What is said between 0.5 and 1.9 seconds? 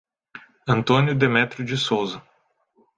Antônio Demetrio de